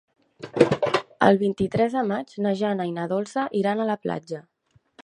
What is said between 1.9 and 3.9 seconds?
de maig na Jana i na Dolça iran